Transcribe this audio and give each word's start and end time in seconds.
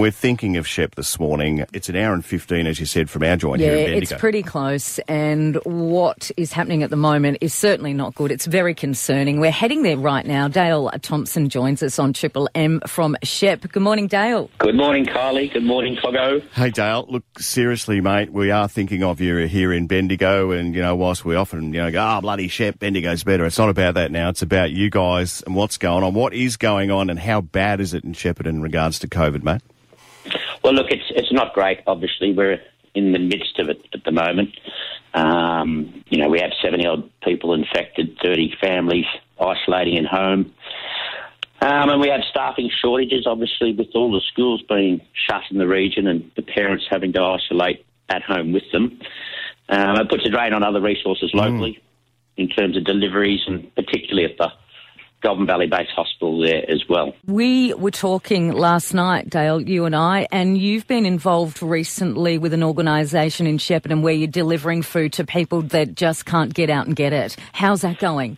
We're 0.00 0.10
thinking 0.10 0.56
of 0.56 0.66
Shep 0.66 0.96
this 0.96 1.20
morning. 1.20 1.64
It's 1.72 1.88
an 1.88 1.94
hour 1.94 2.14
and 2.14 2.24
15, 2.24 2.66
as 2.66 2.80
you 2.80 2.84
said, 2.84 3.08
from 3.08 3.22
our 3.22 3.36
joint 3.36 3.60
yeah, 3.60 3.68
here 3.68 3.78
in 3.78 3.84
Bendigo. 3.84 4.14
it's 4.14 4.20
pretty 4.20 4.42
close, 4.42 4.98
and 5.06 5.54
what 5.62 6.32
is 6.36 6.52
happening 6.52 6.82
at 6.82 6.90
the 6.90 6.96
moment 6.96 7.38
is 7.40 7.54
certainly 7.54 7.92
not 7.92 8.12
good. 8.16 8.32
It's 8.32 8.46
very 8.46 8.74
concerning. 8.74 9.38
We're 9.38 9.52
heading 9.52 9.84
there 9.84 9.96
right 9.96 10.26
now. 10.26 10.48
Dale 10.48 10.90
Thompson 11.00 11.48
joins 11.48 11.80
us 11.80 12.00
on 12.00 12.12
Triple 12.12 12.48
M 12.56 12.80
from 12.88 13.16
Shep. 13.22 13.70
Good 13.70 13.84
morning, 13.84 14.08
Dale. 14.08 14.50
Good 14.58 14.74
morning, 14.74 15.06
Carly. 15.06 15.46
Good 15.46 15.62
morning, 15.62 15.94
Coggo. 15.94 16.42
Hey, 16.54 16.70
Dale, 16.70 17.06
look, 17.08 17.22
seriously, 17.38 18.00
mate, 18.00 18.32
we 18.32 18.50
are 18.50 18.66
thinking 18.66 19.04
of 19.04 19.20
you 19.20 19.46
here 19.46 19.72
in 19.72 19.86
Bendigo, 19.86 20.50
and, 20.50 20.74
you 20.74 20.82
know, 20.82 20.96
whilst 20.96 21.24
we 21.24 21.36
often, 21.36 21.72
you 21.72 21.80
know, 21.80 21.92
go, 21.92 22.16
oh, 22.16 22.20
bloody 22.20 22.48
Shep, 22.48 22.80
Bendigo's 22.80 23.22
better, 23.22 23.44
it's 23.44 23.58
not 23.58 23.68
about 23.68 23.94
that 23.94 24.10
now. 24.10 24.28
It's 24.28 24.42
about 24.42 24.72
you 24.72 24.90
guys 24.90 25.40
and 25.42 25.54
what's 25.54 25.78
going 25.78 26.02
on. 26.02 26.14
What 26.14 26.34
is 26.34 26.56
going 26.56 26.90
on, 26.90 27.10
and 27.10 27.18
how 27.20 27.42
bad 27.42 27.80
is 27.80 27.94
it 27.94 28.02
in 28.02 28.12
Shepparton 28.12 28.46
in 28.46 28.60
regards 28.60 28.98
to 28.98 29.06
COVID, 29.06 29.44
mate? 29.44 29.62
Well, 30.64 30.72
look, 30.72 30.90
it's 30.90 31.04
it's 31.10 31.30
not 31.30 31.52
great. 31.52 31.80
Obviously, 31.86 32.32
we're 32.32 32.58
in 32.94 33.12
the 33.12 33.18
midst 33.18 33.58
of 33.58 33.68
it 33.68 33.86
at 33.92 34.02
the 34.04 34.12
moment. 34.12 34.48
Um, 35.12 36.02
you 36.08 36.18
know, 36.18 36.28
we 36.28 36.40
have 36.40 36.52
seventy 36.62 36.86
odd 36.86 37.08
people 37.22 37.52
infected, 37.52 38.16
thirty 38.24 38.54
families 38.62 39.04
isolating 39.38 39.98
at 39.98 40.06
home, 40.06 40.54
um, 41.60 41.90
and 41.90 42.00
we 42.00 42.08
have 42.08 42.22
staffing 42.30 42.70
shortages. 42.80 43.26
Obviously, 43.26 43.74
with 43.74 43.88
all 43.94 44.10
the 44.10 44.22
schools 44.32 44.62
being 44.66 45.02
shut 45.28 45.42
in 45.50 45.58
the 45.58 45.68
region 45.68 46.06
and 46.06 46.30
the 46.34 46.42
parents 46.42 46.86
having 46.90 47.12
to 47.12 47.22
isolate 47.22 47.84
at 48.08 48.22
home 48.22 48.52
with 48.52 48.64
them, 48.72 48.98
um, 49.68 50.00
it 50.00 50.08
puts 50.08 50.24
a 50.24 50.30
drain 50.30 50.54
on 50.54 50.62
other 50.62 50.80
resources 50.80 51.30
locally 51.34 51.78
in 52.38 52.48
terms 52.48 52.76
of 52.78 52.84
deliveries, 52.84 53.40
and 53.46 53.72
particularly 53.74 54.24
at 54.24 54.38
the 54.38 54.50
Goulburn 55.24 55.46
Valley 55.46 55.66
Base 55.66 55.88
Hospital 55.96 56.38
there 56.40 56.70
as 56.70 56.84
well. 56.86 57.14
We 57.26 57.72
were 57.72 57.90
talking 57.90 58.52
last 58.52 58.92
night, 58.92 59.30
Dale, 59.30 59.58
you 59.58 59.86
and 59.86 59.96
I, 59.96 60.28
and 60.30 60.58
you've 60.58 60.86
been 60.86 61.06
involved 61.06 61.62
recently 61.62 62.36
with 62.36 62.52
an 62.52 62.62
organisation 62.62 63.46
in 63.46 63.56
Shepparton 63.56 64.02
where 64.02 64.12
you're 64.12 64.28
delivering 64.28 64.82
food 64.82 65.14
to 65.14 65.24
people 65.24 65.62
that 65.62 65.94
just 65.94 66.26
can't 66.26 66.52
get 66.52 66.68
out 66.68 66.86
and 66.86 66.94
get 66.94 67.14
it. 67.14 67.36
How's 67.54 67.80
that 67.80 67.98
going? 67.98 68.36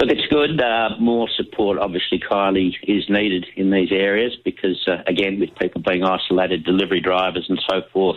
Look, 0.00 0.10
it's 0.10 0.26
good. 0.28 0.60
Uh, 0.60 0.90
more 0.98 1.28
support, 1.28 1.78
obviously, 1.78 2.18
Kylie, 2.18 2.74
is 2.82 3.04
needed 3.10 3.46
in 3.54 3.70
these 3.70 3.92
areas 3.92 4.36
because, 4.42 4.88
uh, 4.88 5.02
again, 5.06 5.38
with 5.38 5.54
people 5.54 5.82
being 5.82 6.02
isolated, 6.02 6.64
delivery 6.64 7.00
drivers 7.00 7.46
and 7.48 7.60
so 7.68 7.82
forth, 7.92 8.16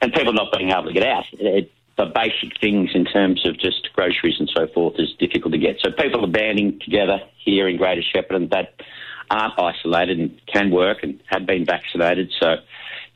and 0.00 0.12
people 0.12 0.32
not 0.32 0.56
being 0.56 0.70
able 0.70 0.84
to 0.84 0.92
get 0.92 1.06
out, 1.06 1.24
it, 1.32 1.72
the 1.96 2.06
basic 2.06 2.58
things 2.60 2.90
in 2.94 3.04
terms 3.04 3.46
of 3.46 3.58
just 3.58 3.88
groceries 3.94 4.36
and 4.38 4.50
so 4.54 4.66
forth 4.68 4.94
is 4.98 5.14
difficult 5.18 5.52
to 5.52 5.58
get. 5.58 5.76
So 5.82 5.90
people 5.90 6.24
are 6.24 6.30
banding 6.30 6.78
together 6.84 7.20
here 7.42 7.68
in 7.68 7.76
Greater 7.78 8.02
Shepparton 8.02 8.50
that 8.50 8.74
aren't 9.30 9.58
isolated 9.58 10.18
and 10.18 10.40
can 10.46 10.70
work 10.70 11.02
and 11.02 11.20
have 11.26 11.46
been 11.46 11.64
vaccinated. 11.64 12.32
So 12.38 12.56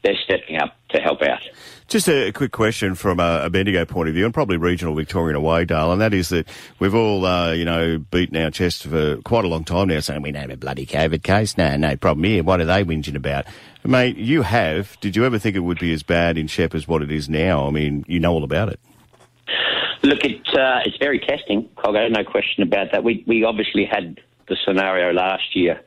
they're 0.03 0.19
stepping 0.25 0.57
up 0.57 0.77
to 0.93 1.01
help 1.01 1.23
out. 1.23 1.41
Just 1.89 2.09
a 2.09 2.31
quick 2.31 2.53
question 2.53 2.95
from 2.95 3.19
a, 3.19 3.43
a 3.45 3.51
Bendigo 3.51 3.85
point 3.85 4.09
of 4.09 4.15
view, 4.15 4.25
and 4.25 4.33
probably 4.33 4.57
regional 4.57 4.95
Victorian 4.95 5.35
away, 5.35 5.65
Dale, 5.65 5.91
and 5.91 6.01
that 6.01 6.15
is 6.15 6.29
that 6.29 6.47
we've 6.79 6.95
all, 6.95 7.27
uh, 7.27 7.53
you 7.53 7.65
know, 7.65 7.99
beaten 7.99 8.37
our 8.37 8.51
chest 8.53 8.85
for 8.85 9.17
quite 9.23 9.45
a 9.45 9.49
long 9.49 9.65
time 9.65 9.89
now, 9.89 9.99
saying 9.99 10.23
we 10.23 10.31
don't 10.31 10.43
have 10.43 10.51
a 10.51 10.57
bloody 10.57 10.87
COVID 10.87 11.25
case. 11.25 11.59
No, 11.59 11.77
no 11.77 11.97
problem 11.97 12.23
here. 12.23 12.45
What 12.45 12.61
are 12.61 12.65
they 12.65 12.85
whinging 12.85 13.17
about? 13.17 13.47
Mate, 13.85 14.17
you 14.17 14.43
have. 14.43 15.01
Did 15.01 15.17
you 15.17 15.25
ever 15.25 15.39
think 15.39 15.57
it 15.57 15.61
would 15.61 15.81
be 15.81 15.93
as 15.93 16.05
bad 16.05 16.39
in 16.39 16.47
Shep 16.47 16.77
as 16.77 16.87
what 16.87 17.03
it 17.03 17.11
is 17.11 17.29
now? 17.29 17.67
I 17.67 17.71
mean, 17.71 18.05
you 18.07 18.21
know 18.21 18.35
all 18.35 18.45
about 18.45 18.69
it. 18.69 18.79
Look, 20.03 20.25
it, 20.25 20.47
uh, 20.49 20.81
it's 20.85 20.97
very 20.99 21.19
testing, 21.19 21.69
Coggo, 21.77 22.09
no 22.09 22.25
question 22.25 22.63
about 22.63 22.93
that. 22.93 23.03
We, 23.03 23.25
we 23.27 23.45
obviously 23.45 23.85
had 23.85 24.21
the 24.49 24.57
scenario 24.65 25.13
last 25.13 25.55
year 25.55 25.81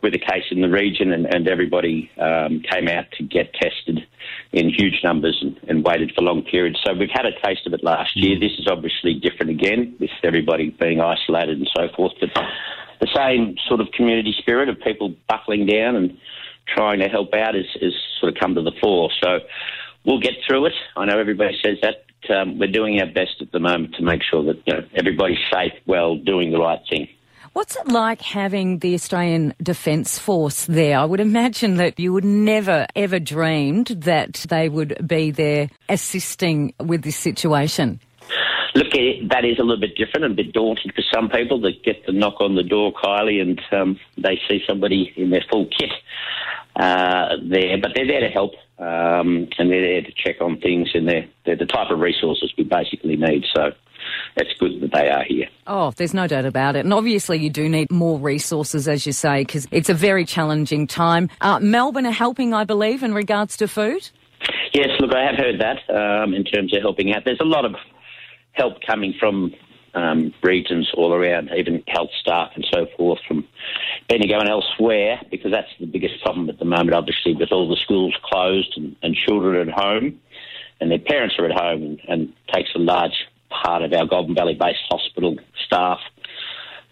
with 0.00 0.14
a 0.14 0.18
case 0.18 0.44
in 0.50 0.60
the 0.60 0.68
region, 0.68 1.12
and, 1.12 1.26
and 1.26 1.48
everybody 1.48 2.10
um, 2.18 2.62
came 2.70 2.88
out 2.88 3.06
to 3.18 3.24
get 3.24 3.52
tested 3.54 4.06
in 4.52 4.68
huge 4.68 5.00
numbers 5.04 5.38
and, 5.40 5.58
and, 5.68 5.84
waited 5.84 6.12
for 6.14 6.22
long 6.22 6.42
periods. 6.42 6.80
So 6.84 6.92
we've 6.92 7.10
had 7.12 7.24
a 7.24 7.32
taste 7.44 7.66
of 7.66 7.72
it 7.72 7.84
last 7.84 8.16
year. 8.16 8.38
This 8.38 8.52
is 8.58 8.66
obviously 8.68 9.14
different 9.14 9.50
again, 9.50 9.94
with 10.00 10.10
everybody 10.24 10.70
being 10.70 11.00
isolated 11.00 11.58
and 11.58 11.70
so 11.76 11.88
forth. 11.94 12.12
But 12.20 12.30
the 13.00 13.08
same 13.14 13.56
sort 13.68 13.80
of 13.80 13.92
community 13.92 14.34
spirit 14.38 14.68
of 14.68 14.80
people 14.80 15.14
buckling 15.28 15.66
down 15.66 15.94
and 15.94 16.18
trying 16.66 16.98
to 17.00 17.08
help 17.08 17.32
out 17.34 17.54
has, 17.54 17.66
has 17.80 17.92
sort 18.20 18.32
of 18.32 18.40
come 18.40 18.54
to 18.56 18.62
the 18.62 18.72
fore. 18.80 19.10
So 19.22 19.38
we'll 20.04 20.20
get 20.20 20.34
through 20.46 20.66
it. 20.66 20.74
I 20.96 21.04
know 21.04 21.18
everybody 21.18 21.56
says 21.62 21.78
that. 21.82 22.04
Um, 22.28 22.58
we're 22.58 22.70
doing 22.70 23.00
our 23.00 23.06
best 23.06 23.40
at 23.40 23.50
the 23.50 23.58
moment 23.58 23.94
to 23.94 24.02
make 24.02 24.22
sure 24.22 24.44
that 24.44 24.62
you 24.66 24.74
know 24.74 24.84
everybody's 24.94 25.38
safe, 25.50 25.72
well, 25.86 26.16
doing 26.16 26.52
the 26.52 26.58
right 26.58 26.78
thing. 26.88 27.08
What's 27.52 27.74
it 27.76 27.88
like 27.88 28.22
having 28.22 28.78
the 28.78 28.94
Australian 28.94 29.54
Defence 29.60 30.20
Force 30.20 30.66
there? 30.66 30.96
I 30.96 31.04
would 31.04 31.18
imagine 31.18 31.76
that 31.76 31.98
you 31.98 32.12
would 32.12 32.24
never 32.24 32.86
ever 32.94 33.18
dreamed 33.18 33.88
that 33.88 34.46
they 34.48 34.68
would 34.68 35.04
be 35.04 35.32
there 35.32 35.68
assisting 35.88 36.74
with 36.78 37.02
this 37.02 37.16
situation. 37.16 37.98
Look, 38.76 38.92
that 38.92 39.44
is 39.44 39.58
a 39.58 39.62
little 39.62 39.80
bit 39.80 39.96
different 39.96 40.26
and 40.26 40.32
a 40.32 40.36
bit 40.36 40.52
daunting 40.52 40.92
for 40.94 41.02
some 41.12 41.28
people 41.28 41.60
that 41.62 41.82
get 41.82 42.06
the 42.06 42.12
knock 42.12 42.40
on 42.40 42.54
the 42.54 42.62
door, 42.62 42.92
Kylie, 42.92 43.42
and 43.42 43.60
um, 43.72 43.98
they 44.16 44.40
see 44.48 44.62
somebody 44.64 45.12
in 45.16 45.30
their 45.30 45.44
full 45.50 45.66
kit 45.66 45.90
uh, 46.76 47.34
there. 47.42 47.78
But 47.82 47.92
they're 47.96 48.06
there 48.06 48.20
to 48.20 48.28
help 48.28 48.52
um, 48.78 49.48
and 49.58 49.70
they're 49.70 49.82
there 49.82 50.02
to 50.02 50.12
check 50.16 50.40
on 50.40 50.60
things, 50.60 50.90
and 50.94 51.08
they're, 51.08 51.26
they're 51.44 51.56
the 51.56 51.66
type 51.66 51.90
of 51.90 51.98
resources 51.98 52.52
we 52.56 52.62
basically 52.62 53.16
need. 53.16 53.44
So 53.54 53.72
it's 54.36 54.58
good 54.58 54.80
that 54.80 54.92
they 54.92 55.08
are 55.08 55.24
here. 55.24 55.48
Oh, 55.66 55.92
there's 55.96 56.14
no 56.14 56.26
doubt 56.26 56.44
about 56.44 56.76
it. 56.76 56.80
And 56.80 56.92
obviously, 56.92 57.38
you 57.38 57.50
do 57.50 57.68
need 57.68 57.90
more 57.90 58.18
resources, 58.18 58.88
as 58.88 59.06
you 59.06 59.12
say, 59.12 59.42
because 59.42 59.66
it's 59.70 59.88
a 59.88 59.94
very 59.94 60.24
challenging 60.24 60.86
time. 60.86 61.28
Uh, 61.40 61.60
Melbourne 61.60 62.06
are 62.06 62.12
helping, 62.12 62.54
I 62.54 62.64
believe, 62.64 63.02
in 63.02 63.14
regards 63.14 63.56
to 63.58 63.68
food. 63.68 64.08
Yes, 64.72 64.88
look, 65.00 65.14
I 65.14 65.24
have 65.24 65.36
heard 65.36 65.60
that 65.60 65.78
um, 65.94 66.34
in 66.34 66.44
terms 66.44 66.74
of 66.74 66.80
helping 66.82 67.12
out. 67.12 67.24
There's 67.24 67.40
a 67.40 67.44
lot 67.44 67.64
of 67.64 67.74
help 68.52 68.78
coming 68.86 69.14
from 69.18 69.52
um, 69.94 70.32
regions 70.42 70.90
all 70.94 71.12
around, 71.12 71.50
even 71.56 71.82
health 71.88 72.10
staff 72.20 72.52
and 72.54 72.66
so 72.72 72.86
forth 72.96 73.18
from 73.26 73.46
Bendigo 74.08 74.38
and 74.38 74.48
elsewhere, 74.48 75.20
because 75.30 75.50
that's 75.50 75.68
the 75.78 75.86
biggest 75.86 76.22
problem 76.22 76.48
at 76.48 76.58
the 76.58 76.64
moment, 76.64 76.94
obviously, 76.94 77.34
with 77.34 77.52
all 77.52 77.68
the 77.68 77.76
schools 77.76 78.14
closed 78.24 78.72
and, 78.76 78.96
and 79.02 79.14
children 79.14 79.68
at 79.68 79.74
home, 79.74 80.20
and 80.80 80.90
their 80.90 80.98
parents 80.98 81.36
are 81.38 81.46
at 81.46 81.52
home, 81.52 81.82
and, 81.82 82.00
and 82.08 82.32
takes 82.52 82.70
a 82.74 82.78
large 82.78 83.26
part 83.50 83.82
of 83.82 83.92
our 83.92 84.06
Goulburn 84.06 84.34
Valley 84.34 84.54
based 84.54 84.80
hospital 84.90 85.36
staff 85.66 85.98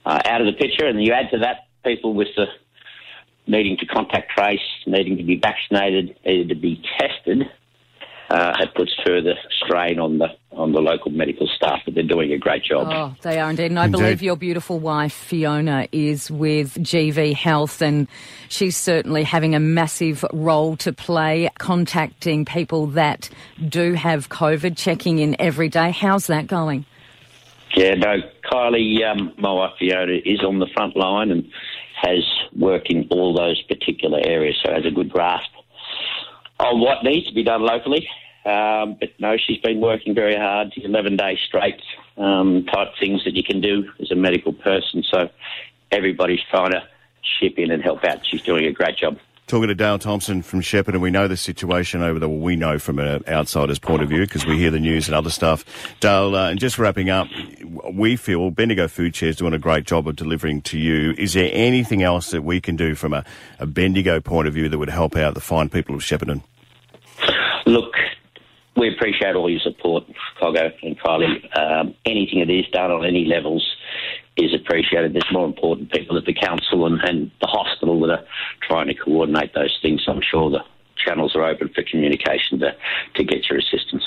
uh, 0.05 0.21
out 0.25 0.41
of 0.41 0.47
the 0.47 0.53
picture. 0.53 0.87
And 0.87 1.03
you 1.03 1.13
add 1.13 1.31
to 1.33 1.39
that 1.39 1.69
people 1.85 2.15
with 2.15 2.29
the 2.37 2.47
needing 3.47 3.77
to 3.79 3.87
contact 3.87 4.31
trace, 4.37 4.61
needing 4.87 5.17
to 5.17 5.23
be 5.23 5.37
vaccinated, 5.37 6.17
needing 6.25 6.49
to 6.49 6.55
be 6.55 6.83
tested, 6.99 7.45
uh, 8.31 8.53
it 8.61 8.75
puts 8.75 8.93
further 9.07 9.35
strain 9.65 9.99
on 9.99 10.19
the 10.19 10.29
on 10.59 10.73
the 10.73 10.81
local 10.81 11.11
medical 11.11 11.47
staff, 11.47 11.81
but 11.85 11.95
they're 11.95 12.03
doing 12.03 12.33
a 12.33 12.39
great 12.39 12.65
job. 12.65 12.89
Oh, 12.91 13.15
they 13.23 13.39
are 13.39 13.49
indeed. 13.49 13.67
And 13.67 13.79
I 13.79 13.87
indeed. 13.87 13.99
believe 13.99 14.23
your 14.23 14.37
beautiful 14.37 14.79
wife 14.79 15.13
Fiona 15.13 15.89
is 15.93 16.31
with 16.31 16.75
GV 16.75 17.35
Health, 17.35 17.81
and 17.81 18.09
she's 18.49 18.77
certainly 18.77 19.23
having 19.23 19.55
a 19.55 19.61
massive 19.61 20.25
role 20.33 20.77
to 20.79 20.93
play, 20.93 21.49
contacting 21.59 22.45
people 22.45 22.89
that 22.89 23.31
do 23.67 23.95
have 23.95 24.29
COVID, 24.29 24.77
checking 24.77 25.19
in 25.19 25.37
every 25.41 25.69
day. 25.69 25.91
How's 25.93 26.27
that 26.27 26.47
going? 26.47 26.85
Yeah, 27.75 27.95
no, 27.95 28.17
Kylie, 28.51 29.05
um, 29.05 29.33
my 29.39 29.53
wife 29.53 29.75
Fiona 29.79 30.15
is 30.25 30.43
on 30.43 30.59
the 30.59 30.67
front 30.75 30.97
line 30.97 31.31
and 31.31 31.51
has 32.03 32.25
worked 32.57 32.91
in 32.91 33.07
all 33.11 33.35
those 33.35 33.61
particular 33.63 34.21
areas, 34.25 34.57
so 34.65 34.73
has 34.73 34.87
a 34.87 34.91
good 34.91 35.11
grasp 35.11 35.51
on 36.61 36.81
what 36.81 37.05
needs 37.05 37.27
to 37.29 37.35
be 37.35 37.45
done 37.45 37.63
locally. 37.63 38.09
Um, 38.49 38.97
but 38.99 39.11
no, 39.19 39.37
she's 39.37 39.59
been 39.59 39.79
working 39.79 40.15
very 40.15 40.35
hard, 40.35 40.73
11 40.75 41.17
days 41.17 41.39
straight 41.47 41.83
um, 42.17 42.65
type 42.65 42.89
things 42.99 43.23
that 43.25 43.35
you 43.35 43.45
can 43.45 43.61
do 43.61 43.91
as 44.01 44.11
a 44.11 44.15
medical 44.15 44.55
person. 44.55 45.03
So 45.03 45.29
everybody's 45.91 46.41
trying 46.51 46.71
to 46.71 46.83
chip 47.23 47.59
in 47.59 47.71
and 47.71 47.83
help 47.83 48.05
out. 48.05 48.25
She's 48.25 48.41
doing 48.41 48.65
a 48.65 48.73
great 48.73 48.97
job. 48.97 49.19
Talking 49.49 49.69
to 49.69 49.75
Dale 49.75 49.99
Thompson 49.99 50.41
from 50.43 50.61
Shepparton, 50.61 50.95
and 50.95 51.03
we 51.03 51.11
know 51.11 51.29
the 51.29 51.37
situation 51.37 52.03
over 52.03 52.19
there. 52.19 52.29
Well, 52.29 52.39
we 52.39 52.57
know 52.57 52.79
from 52.79 52.99
an 52.99 53.23
outsider's 53.29 53.79
point 53.79 54.03
of 54.03 54.09
view 54.09 54.21
because 54.21 54.47
we 54.47 54.59
hear 54.59 54.71
the 54.71 54.81
news 54.81 55.09
and 55.09 55.15
other 55.15 55.31
stuff. 55.31 55.65
Dale, 56.01 56.35
uh, 56.35 56.51
and 56.51 56.61
just 56.61 56.79
wrapping 56.79 57.09
up, 57.09 57.29
we 57.93 58.17
feel 58.17 58.51
Bendigo 58.51 58.89
Food 58.89 59.17
Share 59.17 59.31
is 59.31 59.37
doing 59.37 59.55
a 59.55 59.59
great 59.59 59.85
job 59.85 60.07
of 60.07 60.17
delivering 60.17 60.63
to 60.63 60.79
you. 60.79 61.15
Is 61.17 61.33
there 61.35 61.51
anything 61.53 62.03
else 62.03 62.31
that 62.31 62.45
we 62.45 62.61
can 62.61 62.77
do 62.77 62.95
from 62.95 63.13
a, 63.15 63.25
a 63.59 63.67
Bendigo 63.67 64.21
point 64.21 64.49
of 64.49 64.55
view 64.55 64.69
that 64.69 64.79
would 64.79 64.91
help 64.91 65.17
out 65.17 65.35
the 65.35 65.41
fine 65.41 65.71
people 65.71 65.95
of 65.95 66.03
Shepparton? 66.03 66.43
We 68.79 68.95
appreciate 68.95 69.35
all 69.35 69.51
your 69.51 69.61
support, 69.61 70.05
Coggo 70.41 70.73
and 70.83 70.99
Kylie. 71.01 71.59
Um, 71.59 71.95
anything 72.05 72.39
that 72.41 72.51
is 72.51 72.67
done 72.73 72.93
on 72.93 73.05
any 73.05 73.25
levels 73.25 73.67
is 74.37 74.55
appreciated. 74.55 75.15
There's 75.15 75.33
more 75.33 75.47
important 75.47 75.91
people 75.91 76.17
at 76.17 76.27
the 76.27 76.33
council 76.33 76.87
and, 76.87 77.01
and 77.01 77.31
the 77.41 77.49
hospital 77.49 78.01
that 78.03 78.11
are 78.11 78.25
trying 78.63 78.87
to 78.87 78.95
coordinate 78.95 79.53
those 79.53 79.77
things. 79.83 80.05
I'm 80.07 80.23
sure 80.23 80.51
the 80.51 80.65
channels 80.97 81.35
are 81.35 81.45
open 81.45 81.71
for 81.75 81.83
communication 81.83 82.61
to, 82.61 82.77
to 83.17 83.25
get 83.25 83.49
your 83.49 83.59
assistance. 83.59 84.05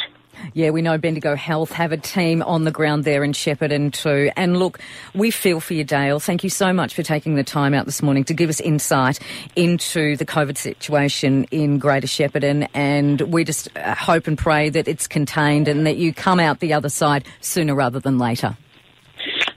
Yeah, 0.54 0.72
we 0.72 0.81
know 0.81 0.98
Bendigo 0.98 1.36
Health 1.36 1.72
have 1.72 1.92
a 1.92 1.98
team 1.98 2.42
on 2.42 2.63
the 2.63 2.72
ground 2.72 3.04
there 3.04 3.24
in 3.24 3.31
Shepparton 3.33 3.94
too. 3.94 4.31
And 4.36 4.57
look, 4.57 4.80
we 5.13 5.31
feel 5.31 5.60
for 5.60 5.74
you, 5.74 5.83
Dale. 5.83 6.19
Thank 6.19 6.44
you 6.44 6.50
so 6.50 6.74
much 6.74 6.94
for 6.94 7.04
taking 7.04 7.36
the 7.36 7.44
time 7.44 7.74
out 7.74 7.86
this 7.86 8.01
morning 8.01 8.24
to 8.25 8.33
give 8.33 8.50
us 8.50 8.60
insight 8.60 9.19
into 9.56 10.16
the 10.18 10.25
COVID 10.25 10.57
situation 10.57 11.45
in 11.51 11.80
Greater 11.80 12.07
Shepparton. 12.07 12.68
And 12.74 13.22
we 13.22 13.44
just 13.44 13.69
uh, 13.78 13.95
hope 13.95 14.28
and 14.28 14.38
pray 14.38 14.69
that 14.69 14.88
it's 14.88 15.07
contained 15.07 15.68
and 15.68 15.86
that 15.86 15.98
you 15.98 16.13
come 16.13 16.39
out 16.39 16.60
the 16.60 16.74
other 16.74 16.89
side 16.89 17.25
sooner 17.42 17.75
rather 17.75 18.00
than 18.00 18.18
later. 18.18 18.57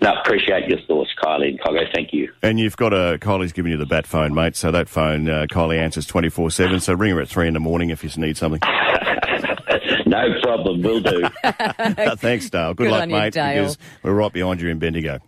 No, 0.02 0.12
appreciate 0.22 0.68
your 0.68 0.80
thoughts, 0.86 1.10
Kylie 1.22 1.48
and 1.48 1.60
Coggo. 1.60 1.90
Thank 1.94 2.12
you. 2.12 2.30
And 2.42 2.60
you've 2.60 2.76
got 2.76 2.92
a 2.92 3.18
Kylie's 3.18 3.52
giving 3.52 3.72
you 3.72 3.78
the 3.78 3.86
bat 3.86 4.06
phone, 4.06 4.34
mate. 4.34 4.54
So 4.54 4.70
that 4.70 4.86
phone, 4.86 5.30
uh, 5.30 5.46
Kylie 5.48 5.78
answers 5.78 6.04
twenty 6.04 6.28
four 6.28 6.50
seven. 6.50 6.80
So 6.80 6.92
ring 6.92 7.14
her 7.14 7.22
at 7.22 7.28
three 7.28 7.48
in 7.48 7.54
the 7.54 7.60
morning 7.60 7.88
if 7.88 8.04
you 8.04 8.10
need 8.20 8.36
something. 8.36 8.60
No 10.06 10.40
problem, 10.42 10.82
will 10.82 11.00
do. 11.00 11.24
Thanks, 12.16 12.50
Dale. 12.50 12.74
Good, 12.74 12.84
Good 12.84 12.90
luck, 12.90 13.02
on 13.02 13.10
you, 13.10 13.16
mate. 13.16 13.32
Dale. 13.32 13.62
Because 13.62 13.78
we're 14.02 14.12
right 14.14 14.32
behind 14.32 14.60
you 14.60 14.68
in 14.68 14.78
Bendigo. 14.78 15.18